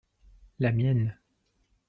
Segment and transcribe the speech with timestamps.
[0.57, 1.19] la mienne.